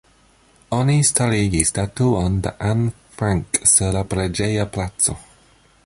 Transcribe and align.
Oni 0.77 0.95
starigis 1.09 1.69
statuon 1.73 2.39
de 2.47 2.55
Anne 2.71 2.89
Frank 3.19 3.61
sur 3.75 3.97
la 3.99 4.03
preĝeja 4.15 4.67
placo. 4.79 5.21